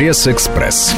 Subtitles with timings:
[0.00, 0.94] Пресс-экспресс.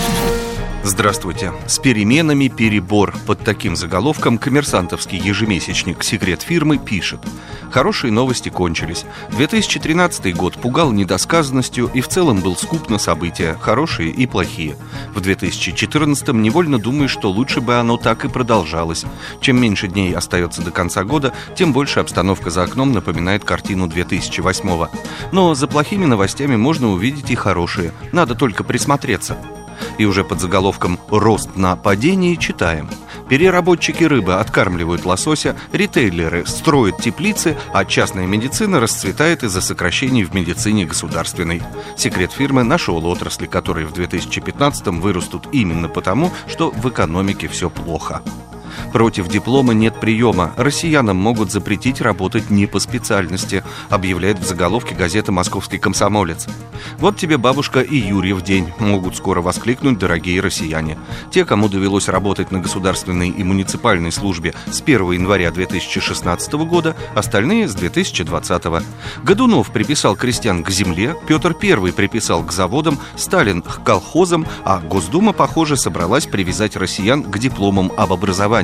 [0.85, 1.53] Здравствуйте.
[1.69, 3.15] С переменами перебор.
[3.25, 7.21] Под таким заголовком коммерсантовский ежемесячник «Секрет фирмы» пишет.
[7.71, 9.05] Хорошие новости кончились.
[9.31, 14.77] 2013 год пугал недосказанностью и в целом был скуп на события, хорошие и плохие.
[15.15, 19.05] В 2014 невольно думаешь, что лучше бы оно так и продолжалось.
[19.41, 24.89] Чем меньше дней остается до конца года, тем больше обстановка за окном напоминает картину 2008
[25.31, 27.93] Но за плохими новостями можно увидеть и хорошие.
[28.11, 29.37] Надо только присмотреться.
[30.03, 32.91] И уже под заголовком «Рост на падении» читаем.
[33.29, 40.87] Переработчики рыбы откармливают лосося, ритейлеры строят теплицы, а частная медицина расцветает из-за сокращений в медицине
[40.87, 41.63] государственной.
[41.97, 48.23] Секрет фирмы нашел отрасли, которые в 2015 вырастут именно потому, что в экономике все плохо.
[48.93, 50.53] Против диплома нет приема.
[50.57, 56.47] Россиянам могут запретить работать не по специальности, объявляет в заголовке газета «Московский комсомолец».
[56.99, 60.99] Вот тебе бабушка и Юрий в день, могут скоро воскликнуть дорогие россияне.
[61.31, 67.69] Те, кому довелось работать на государственной и муниципальной службе с 1 января 2016 года, остальные
[67.69, 68.85] с 2020.
[69.23, 75.33] Годунов приписал крестьян к земле, Петр I приписал к заводам, Сталин к колхозам, а Госдума,
[75.33, 78.62] похоже, собралась привязать россиян к дипломам об образовании.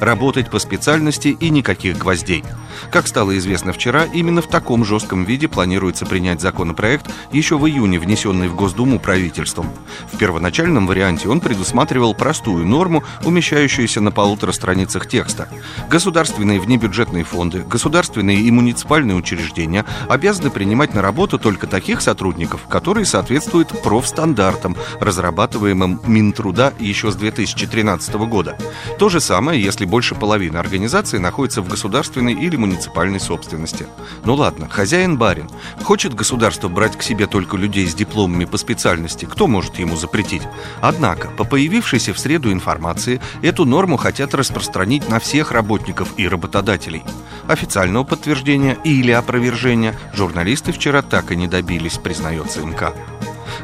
[0.00, 2.44] Работать по специальности и никаких гвоздей.
[2.90, 7.98] Как стало известно вчера, именно в таком жестком виде планируется принять законопроект, еще в июне
[7.98, 9.68] внесенный в Госдуму правительством.
[10.12, 15.48] В первоначальном варианте он предусматривал простую норму, умещающуюся на полутора страницах текста.
[15.88, 23.04] Государственные внебюджетные фонды, государственные и муниципальные учреждения обязаны принимать на работу только таких сотрудников, которые
[23.04, 28.56] соответствуют профстандартам, разрабатываемым Минтруда еще с 2013 года.
[28.98, 33.86] То же самое, если больше половины организаций находится в государственной или муниципальной собственности.
[34.24, 35.48] Ну ладно, хозяин барин.
[35.82, 40.42] Хочет государство брать к себе только людей с дипломами по специальности, кто может ему запретить?
[40.80, 47.04] Однако, по появившейся в среду информации, эту норму хотят распространить на всех работников и работодателей.
[47.48, 52.92] Официального подтверждения или опровержения журналисты вчера так и не добились, признается МК.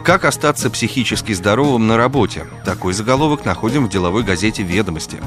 [0.05, 2.47] Как остаться психически здоровым на работе?
[2.65, 5.21] Такой заголовок находим в деловой газете «Ведомости».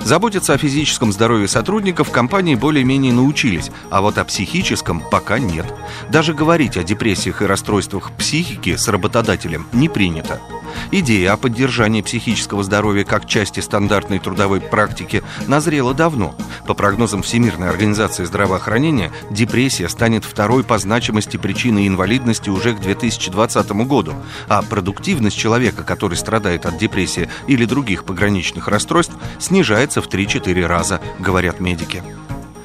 [0.00, 5.64] Заботиться о физическом здоровье сотрудников компании более-менее научились, а вот о психическом пока нет.
[6.10, 10.40] Даже говорить о депрессиях и расстройствах психики с работодателем не принято.
[10.90, 16.34] Идея о поддержании психического здоровья как части стандартной трудовой практики назрела давно.
[16.66, 23.70] По прогнозам Всемирной организации здравоохранения, депрессия станет второй по значимости причиной инвалидности уже к 2020
[23.86, 24.14] году,
[24.48, 31.00] а продуктивность человека, который страдает от депрессии или других пограничных расстройств, снижается в 3-4 раза,
[31.18, 32.02] говорят медики.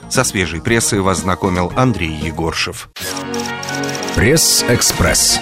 [0.09, 2.89] Со свежей прессой вас знакомил Андрей Егоршев.
[4.15, 5.39] Пресс-экспресс.